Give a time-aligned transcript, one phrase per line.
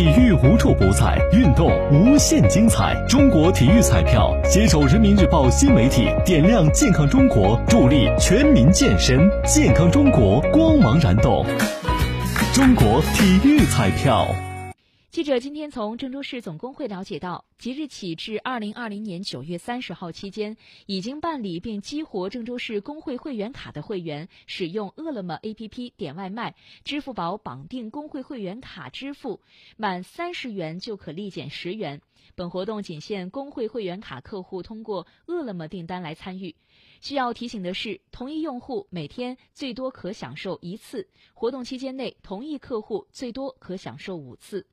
[0.00, 2.96] 体育无处不在，运动无限精彩。
[3.06, 9.30] 中国体育彩票携手人民日报新媒体，点亮健康中国，助力全民健身。
[9.44, 11.44] 健康中国，光芒燃动。
[12.54, 14.26] 中国体育彩票。
[15.20, 26.54] 记者今天从郑州市总工会了解到，即日起至二零二零年九月三十号期间，已经办理并激活郑州市工会会员卡的会员，使用饿了么 APP 点外卖、
[26.84, 29.42] 支付宝绑定工会会员卡支付，
[29.76, 32.00] 满三十元就可立减十元。
[32.34, 36.56] 本活动仅限工会会员卡客户通过饿了么订单来参与。
[37.02, 44.66] 需要提醒的是，同一用户每天最多可享受一次，活动期间内同一客户最多可享受五次。